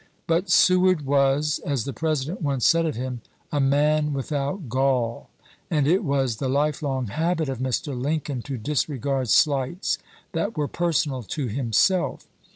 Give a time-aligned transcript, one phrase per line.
[0.25, 5.29] But Seward was, as the President once said of him," a man without gall";
[5.69, 7.95] and it was the lifelong habit of Mr.
[7.95, 9.99] Lincoln to disregard slights
[10.31, 12.25] that were personal to himself.